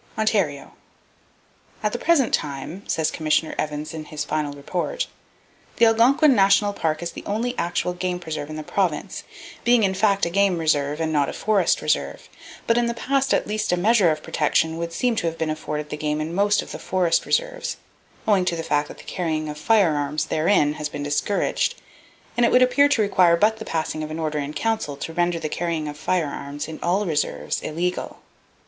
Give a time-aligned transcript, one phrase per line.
[0.17, 0.71] Ontario.
[1.83, 5.05] —"At the present time," says Commissioner Evans in his "Final Report,"
[5.77, 9.23] "the Algonquin National Park is the only actual game preserve [Page 352] in the Province,
[9.63, 12.29] being in fact a game reserve and not a forest reserve;
[12.65, 15.51] but in the past at least a measure of protection would seem to have been
[15.51, 17.77] afforded the game in most of the [forest] reserves,
[18.27, 21.79] owing to the fact that the carrying of firearms therein has been discouraged,
[22.35, 25.13] and it would appear to require but the passing of an Order in Council to
[25.13, 28.17] render the carrying of firearms in all reserves illegal.